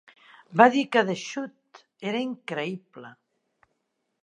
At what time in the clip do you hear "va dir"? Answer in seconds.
0.61-0.81